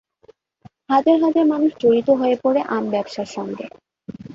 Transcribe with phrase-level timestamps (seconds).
[0.89, 3.65] হাজার হাজার মানুষ জড়িত হয়ে পড়ে আম ব্যবসার সঙ্গে।